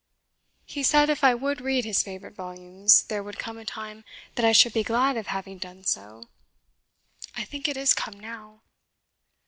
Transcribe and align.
He 0.65 0.81
said, 0.81 1.11
if 1.11 1.23
I 1.23 1.35
would 1.35 1.61
read 1.61 1.85
his 1.85 2.01
favourite 2.01 2.35
volumes, 2.35 3.03
there 3.03 3.21
would 3.21 3.37
come 3.37 3.59
a 3.59 3.65
time 3.65 4.03
that 4.33 4.43
I 4.43 4.51
should 4.51 4.73
be 4.73 4.81
glad 4.83 5.15
of 5.15 5.27
having 5.27 5.59
done 5.59 5.83
so. 5.83 6.27
I 7.37 7.43
think 7.43 7.67
it 7.67 7.77
is 7.77 7.93
come 7.93 8.19
now." 8.19 8.63